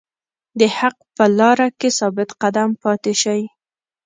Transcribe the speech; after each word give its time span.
د 0.59 0.61
حق 0.77 0.97
په 1.15 1.25
لاره 1.37 1.67
کې 1.79 1.89
ثابت 1.99 2.29
قدم 2.41 2.69
پاتې 2.83 3.13
شئ. 3.21 3.41